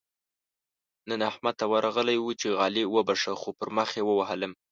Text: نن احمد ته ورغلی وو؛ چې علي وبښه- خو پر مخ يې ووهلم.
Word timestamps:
نن 1.09 1.21
احمد 1.29 1.53
ته 1.59 1.65
ورغلی 1.73 2.17
وو؛ 2.19 2.31
چې 2.41 2.47
علي 2.63 2.83
وبښه- 2.93 3.33
خو 3.41 3.49
پر 3.59 3.67
مخ 3.77 3.89
يې 3.97 4.03
ووهلم. 4.05 4.51